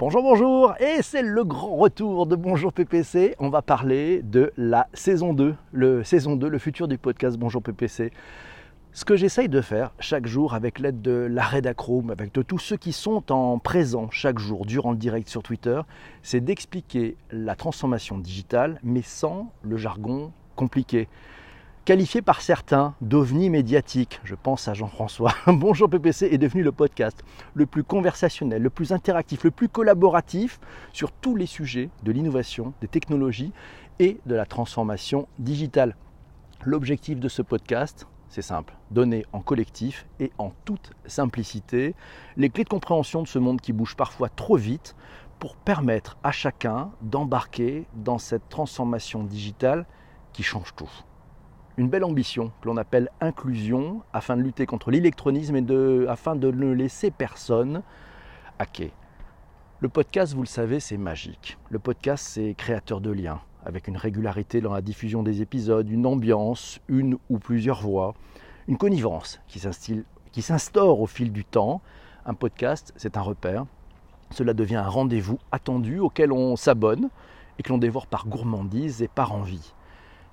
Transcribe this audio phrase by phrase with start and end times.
[0.00, 3.34] Bonjour, bonjour, et c'est le grand retour de Bonjour PPC.
[3.40, 7.60] On va parler de la saison 2, le saison 2, le futur du podcast Bonjour
[7.60, 8.12] PPC.
[8.92, 12.60] Ce que j'essaye de faire chaque jour avec l'aide de la Redacroom, avec de tous
[12.60, 15.80] ceux qui sont en présent chaque jour durant le direct sur Twitter,
[16.22, 21.08] c'est d'expliquer la transformation digitale, mais sans le jargon compliqué
[21.88, 27.24] qualifié par certains d'ovni médiatique, je pense à Jean-François, Bonjour PPC est devenu le podcast
[27.54, 30.60] le plus conversationnel, le plus interactif, le plus collaboratif
[30.92, 33.54] sur tous les sujets de l'innovation, des technologies
[34.00, 35.96] et de la transformation digitale.
[36.62, 41.94] L'objectif de ce podcast, c'est simple, donner en collectif et en toute simplicité
[42.36, 44.94] les clés de compréhension de ce monde qui bouge parfois trop vite
[45.38, 49.86] pour permettre à chacun d'embarquer dans cette transformation digitale
[50.34, 50.90] qui change tout
[51.78, 56.34] une belle ambition que l'on appelle inclusion afin de lutter contre l'électronisme et de, afin
[56.34, 57.82] de ne laisser personne
[58.58, 58.90] hacker.
[59.78, 61.56] Le podcast, vous le savez, c'est magique.
[61.70, 66.04] Le podcast, c'est créateur de liens, avec une régularité dans la diffusion des épisodes, une
[66.04, 68.14] ambiance, une ou plusieurs voix,
[68.66, 71.80] une connivence qui s'instaure au fil du temps.
[72.26, 73.66] Un podcast, c'est un repère.
[74.32, 77.08] Cela devient un rendez-vous attendu auquel on s'abonne
[77.60, 79.74] et que l'on dévore par gourmandise et par envie.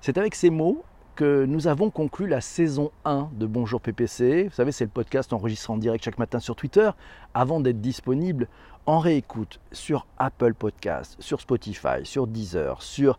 [0.00, 0.82] C'est avec ces mots
[1.20, 4.44] nous avons conclu la saison 1 de Bonjour PPC.
[4.44, 6.90] Vous savez, c'est le podcast enregistré en direct chaque matin sur Twitter
[7.34, 8.48] avant d'être disponible
[8.86, 13.18] en réécoute sur Apple Podcast, sur Spotify, sur Deezer, sur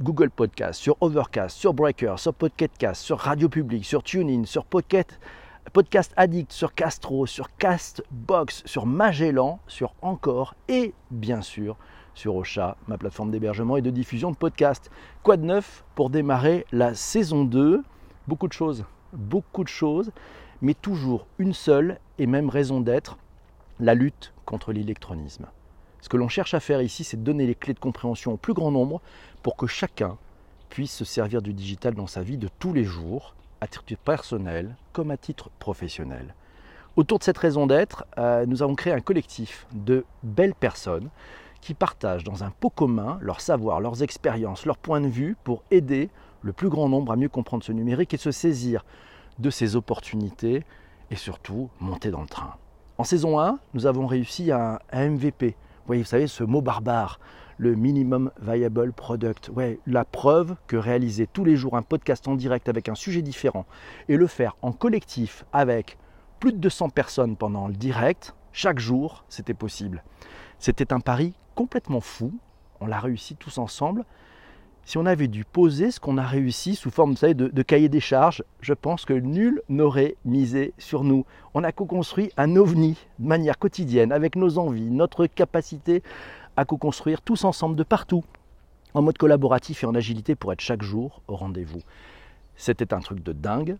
[0.00, 5.18] Google Podcast, sur Overcast, sur Breaker, sur Podcast, sur Radio Public, sur TuneIn, sur Podcast
[6.16, 11.76] Addict, sur Castro, sur Castbox, sur Magellan, sur Encore et bien sûr
[12.14, 14.90] sur Ocha, ma plateforme d'hébergement et de diffusion de podcasts.
[15.22, 17.82] Quoi de neuf pour démarrer la saison 2
[18.28, 20.12] Beaucoup de choses, beaucoup de choses,
[20.60, 23.18] mais toujours une seule et même raison d'être,
[23.80, 25.46] la lutte contre l'électronisme.
[26.00, 28.36] Ce que l'on cherche à faire ici, c'est de donner les clés de compréhension au
[28.36, 29.00] plus grand nombre
[29.42, 30.18] pour que chacun
[30.68, 34.76] puisse se servir du digital dans sa vie de tous les jours, à titre personnel
[34.92, 36.34] comme à titre professionnel.
[36.96, 41.08] Autour de cette raison d'être, euh, nous avons créé un collectif de belles personnes
[41.62, 45.62] qui partagent dans un pot commun leur savoir, leurs expériences, leurs points de vue pour
[45.70, 46.10] aider
[46.42, 48.84] le plus grand nombre à mieux comprendre ce numérique et se saisir
[49.38, 50.64] de ses opportunités
[51.10, 52.56] et surtout monter dans le train.
[52.98, 55.56] En saison 1, nous avons réussi à un MVP.
[55.86, 57.20] Vous vous savez, ce mot barbare,
[57.58, 59.50] le minimum viable product.
[59.54, 63.22] Ouais, la preuve que réaliser tous les jours un podcast en direct avec un sujet
[63.22, 63.66] différent
[64.08, 65.96] et le faire en collectif avec
[66.40, 70.02] plus de 200 personnes pendant le direct, chaque jour, c'était possible.
[70.58, 72.32] C'était un pari complètement fou.
[72.80, 74.04] On l'a réussi tous ensemble.
[74.84, 78.00] Si on avait dû poser ce qu'on a réussi sous forme de, de, cahier des
[78.00, 81.24] charges, je pense que nul n'aurait misé sur nous.
[81.54, 86.02] On a co-construit un ovni de manière quotidienne, avec nos envies, notre capacité
[86.56, 88.24] à co-construire tous ensemble de partout,
[88.94, 91.82] en mode collaboratif et en agilité pour être chaque jour au rendez-vous.
[92.56, 93.76] C'était un truc de dingue.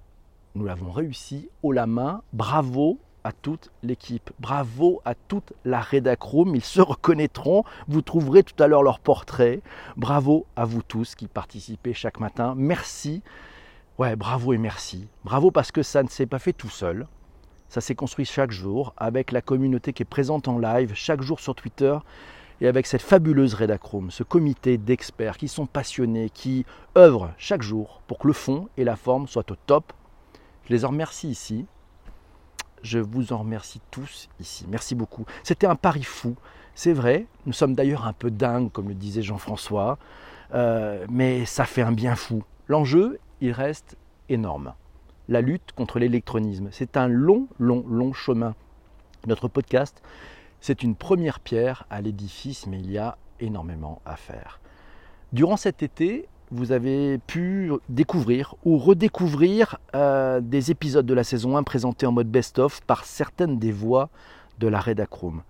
[0.55, 2.23] Nous l'avons réussi haut la main.
[2.33, 4.31] Bravo à toute l'équipe.
[4.39, 6.55] Bravo à toute la Redacroom.
[6.55, 7.65] Ils se reconnaîtront.
[7.89, 9.61] Vous trouverez tout à l'heure leur portrait.
[9.97, 12.55] Bravo à vous tous qui participez chaque matin.
[12.57, 13.23] Merci.
[13.99, 15.09] Ouais, bravo et merci.
[15.25, 17.07] Bravo parce que ça ne s'est pas fait tout seul.
[17.69, 21.41] Ça s'est construit chaque jour avec la communauté qui est présente en live chaque jour
[21.41, 21.97] sur Twitter
[22.61, 26.65] et avec cette fabuleuse Redacroom, ce comité d'experts qui sont passionnés, qui
[26.97, 29.93] œuvrent chaque jour pour que le fond et la forme soient au top.
[30.65, 31.67] Je les en remercie ici
[32.83, 34.67] je vous en remercie tous ici.
[34.69, 35.25] Merci beaucoup.
[35.43, 36.37] C'était un pari fou.
[36.75, 39.99] C'est vrai, nous sommes d'ailleurs un peu dingues, comme le disait Jean-François,
[40.55, 42.45] euh, mais ça fait un bien fou.
[42.69, 43.97] L'enjeu, il reste
[44.29, 44.75] énorme.
[45.29, 48.55] La lutte contre l'électronisme, c'est un long, long, long chemin.
[49.27, 50.03] Notre podcast,
[50.61, 54.61] c'est une première pierre à l'édifice, mais il y a énormément à faire.
[55.33, 61.57] Durant cet été, vous avez pu découvrir ou redécouvrir euh, des épisodes de la saison
[61.57, 64.11] 1 présentés en mode best-of par certaines des voix
[64.59, 65.43] de la Redacroom.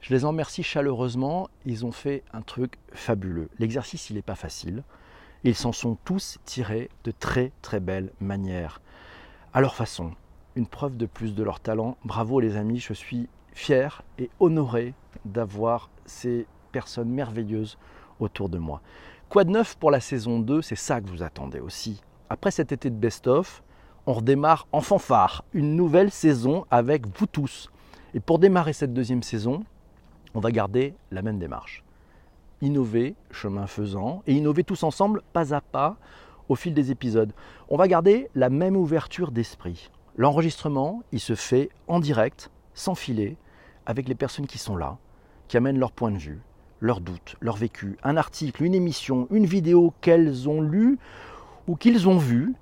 [0.00, 3.48] Je les en remercie chaleureusement, ils ont fait un truc fabuleux.
[3.60, 4.82] L'exercice, il n'est pas facile.
[5.44, 8.80] Ils s'en sont tous tirés de très très belles manières.
[9.52, 10.14] À leur façon,
[10.56, 11.96] une preuve de plus de leur talent.
[12.04, 14.94] Bravo les amis, je suis fier et honoré
[15.24, 17.78] d'avoir ces personnes merveilleuses
[18.18, 18.82] autour de moi.
[19.28, 22.02] Quoi de neuf pour la saison 2 C'est ça que vous attendez aussi.
[22.30, 23.62] Après cet été de best-of,
[24.06, 27.70] on redémarre en fanfare une nouvelle saison avec vous tous.
[28.12, 29.64] Et pour démarrer cette deuxième saison,
[30.34, 31.82] on va garder la même démarche.
[32.60, 35.96] Innover, chemin faisant, et innover tous ensemble, pas à pas,
[36.48, 37.32] au fil des épisodes.
[37.68, 39.90] On va garder la même ouverture d'esprit.
[40.16, 43.36] L'enregistrement, il se fait en direct, sans filet,
[43.86, 44.98] avec les personnes qui sont là,
[45.48, 46.40] qui amènent leur point de vue,
[46.84, 50.98] leurs doutes, leur vécu, un article, une émission, une vidéo qu'elles ont lue
[51.66, 52.54] ou qu'ils ont vue,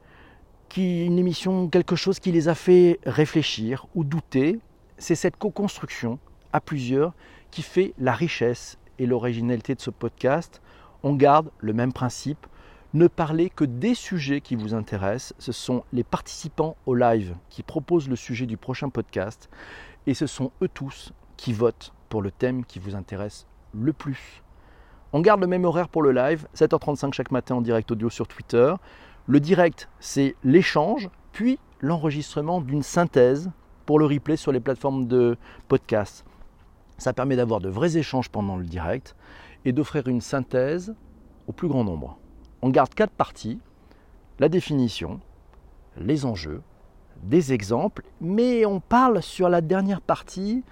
[0.76, 4.60] une émission, quelque chose qui les a fait réfléchir ou douter.
[4.96, 6.20] C'est cette co-construction
[6.52, 7.14] à plusieurs
[7.50, 10.62] qui fait la richesse et l'originalité de ce podcast.
[11.02, 12.46] On garde le même principe,
[12.94, 15.34] ne parler que des sujets qui vous intéressent.
[15.40, 19.50] Ce sont les participants au live qui proposent le sujet du prochain podcast
[20.06, 24.42] et ce sont eux tous qui votent pour le thème qui vous intéresse le plus.
[25.12, 28.26] On garde le même horaire pour le live, 7h35 chaque matin en direct audio sur
[28.26, 28.74] Twitter.
[29.26, 33.50] Le direct, c'est l'échange, puis l'enregistrement d'une synthèse
[33.84, 35.36] pour le replay sur les plateformes de
[35.68, 36.24] podcast.
[36.98, 39.16] Ça permet d'avoir de vrais échanges pendant le direct
[39.64, 40.94] et d'offrir une synthèse
[41.46, 42.18] au plus grand nombre.
[42.62, 43.58] On garde quatre parties,
[44.38, 45.20] la définition,
[45.96, 46.62] les enjeux,
[47.22, 50.64] des exemples, mais on parle sur la dernière partie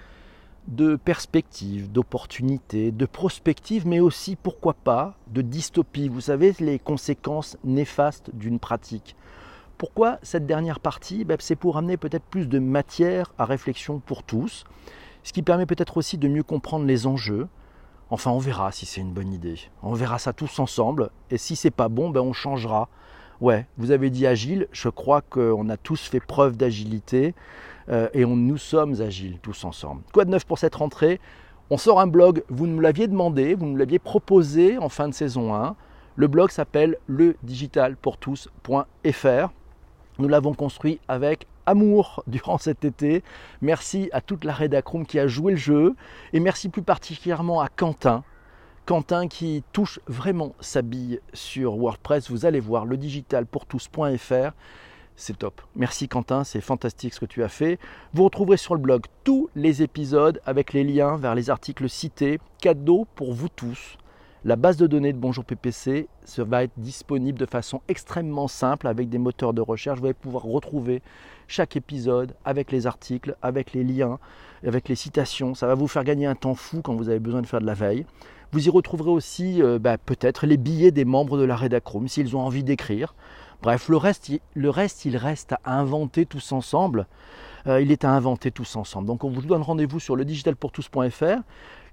[0.71, 6.09] de perspective, d'opportunité, de prospective, mais aussi, pourquoi pas, de dystopie.
[6.09, 9.17] Vous savez, les conséquences néfastes d'une pratique.
[9.79, 11.25] Pourquoi cette dernière partie?
[11.25, 14.65] Ben, C'est pour amener peut-être plus de matière à réflexion pour tous,
[15.23, 17.49] ce qui permet peut-être aussi de mieux comprendre les enjeux.
[18.09, 19.59] Enfin, on verra si c'est une bonne idée.
[19.83, 22.89] On verra ça tous ensemble, et si c'est pas bon, ben, on changera.
[23.41, 27.35] Ouais, vous avez dit agile, je crois qu'on a tous fait preuve d'agilité.
[27.89, 30.03] Euh, et on, nous sommes agiles tous ensemble.
[30.13, 31.19] Quoi de neuf pour cette rentrée?
[31.71, 35.15] On sort un blog, vous nous l'aviez demandé, vous nous l'aviez proposé en fin de
[35.15, 35.75] saison 1.
[36.17, 39.49] Le blog s'appelle ledigitalpourtous.fr.
[40.19, 43.25] Nous l'avons construit avec amour durant cet été.
[43.63, 45.95] Merci à toute la rédacroom qui a joué le jeu
[46.35, 48.23] et merci plus particulièrement à Quentin.
[48.87, 52.31] Quentin qui touche vraiment sa bille sur WordPress.
[52.31, 54.53] Vous allez voir le digitalpourtous.fr
[55.21, 55.61] c'est top.
[55.77, 57.79] Merci Quentin, c'est fantastique ce que tu as fait.
[58.15, 62.41] Vous retrouverez sur le blog tous les épisodes avec les liens vers les articles cités.
[62.59, 63.99] Cadeau pour vous tous.
[64.43, 69.11] La base de données de Bonjour PPC va être disponible de façon extrêmement simple avec
[69.11, 69.99] des moteurs de recherche.
[69.99, 71.03] Vous allez pouvoir retrouver
[71.47, 74.19] chaque épisode avec les articles, avec les liens,
[74.67, 75.55] avec les citations.
[75.55, 77.67] Ça va vous faire gagner un temps fou quand vous avez besoin de faire de
[77.67, 78.07] la veille.
[78.53, 82.37] Vous y retrouverez aussi euh, bah, peut-être les billets des membres de la Redacroom s'ils
[82.37, 83.15] ont envie d'écrire.
[83.63, 87.07] Bref, le reste, il reste à inventer tous ensemble.
[87.67, 89.07] Euh, il est à inventer tous ensemble.
[89.07, 91.43] Donc on vous donne rendez-vous sur le digitalpourtous.fr.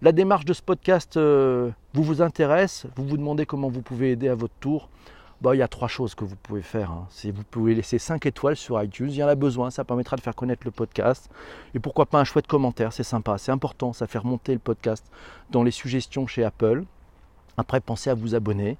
[0.01, 4.11] La démarche de ce podcast euh, vous vous intéresse, vous vous demandez comment vous pouvez
[4.11, 4.89] aider à votre tour.
[5.41, 6.91] Bah, il y a trois choses que vous pouvez faire.
[6.91, 7.07] Hein.
[7.25, 10.21] vous pouvez laisser 5 étoiles sur iTunes, il y en a besoin, ça permettra de
[10.21, 11.29] faire connaître le podcast.
[11.75, 15.05] Et pourquoi pas un chouette commentaire, c'est sympa, c'est important, ça fait remonter le podcast
[15.51, 16.85] dans les suggestions chez Apple.
[17.55, 18.77] Après, pensez à vous abonner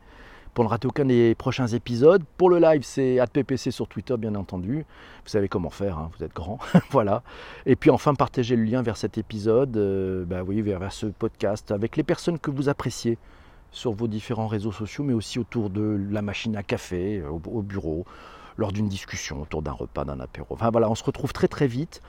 [0.58, 2.24] pour ne rater aucun des prochains épisodes.
[2.36, 4.86] Pour le live, c'est @ppc sur Twitter, bien entendu.
[5.24, 6.58] Vous savez comment faire, hein, vous êtes grand.
[6.90, 7.22] voilà.
[7.68, 11.72] Et puis enfin, partagez le lien vers cet épisode, euh, bah oui, vers, ce podcast,
[11.72, 13.20] avec les personnes que vous appréciez
[13.78, 17.62] sur vos différents réseaux sociaux, mais aussi autour de la machine à café, euh, au,
[17.62, 18.06] bureau,
[18.58, 20.48] lors d'une discussion, autour d'un repas, d'un apéro.
[20.50, 22.02] Enfin voilà, on se retrouve très très vite.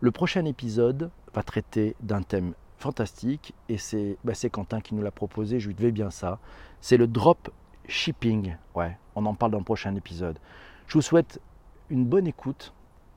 [0.00, 5.10] Le prochain épisode va traiter d'un thème fantastique et c'est bah, Quentin qui nous l'a
[5.10, 6.38] proposé, je lui devais bien ça.
[6.80, 7.50] C'est le drop
[7.88, 8.56] shipping.
[8.74, 10.38] Ouais, on en parle dans le prochain épisode.
[10.86, 11.40] Je vous souhaite
[11.90, 12.72] une bonne écoute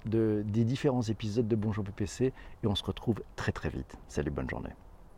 [0.05, 2.33] de, des différents épisodes de Bonjour PPC
[2.63, 3.97] et on se retrouve très très vite.
[4.07, 4.71] Salut, bonne journée.